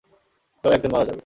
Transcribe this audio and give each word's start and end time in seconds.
কেউ 0.63 0.71
একজন 0.71 0.91
মারা 0.93 1.05
যাবে। 1.05 1.19